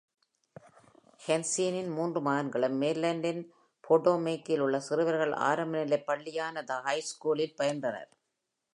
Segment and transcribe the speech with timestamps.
[1.25, 3.43] Hanssen-இன் மூன்று மகன்களும், Maryland-இன்
[3.83, 8.09] போடோமேக்கில் உள்ள சிறுவர்கள் ஆரம்பநிலைப்பள்ளியான The Heights School-இல் பயின்றனர்.